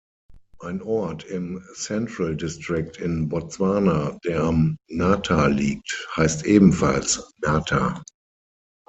Ein 0.57 0.81
Ort 0.81 1.25
im 1.25 1.63
Central 1.75 2.35
District 2.35 2.93
in 2.97 3.29
Botswana, 3.29 4.17
der 4.25 4.41
am 4.45 4.75
Nata 4.89 5.45
liegt, 5.45 6.07
heißt 6.15 6.43
ebenfalls 6.43 7.31
Nata. 7.43 8.01